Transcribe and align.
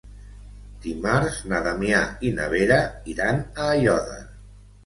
Dimarts 0.85 1.37
na 1.51 1.59
Damià 1.69 2.01
i 2.31 2.33
na 2.39 2.47
Vera 2.57 2.81
iran 3.15 3.41
a 3.47 3.69
Aiòder. 3.77 4.21